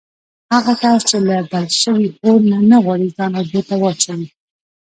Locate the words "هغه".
0.53-0.73